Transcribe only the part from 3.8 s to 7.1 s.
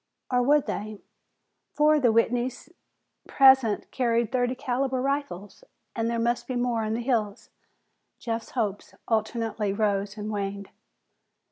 carried thirty caliber rifles and there must be more in the